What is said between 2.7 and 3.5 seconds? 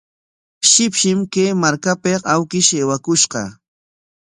aywakushqa.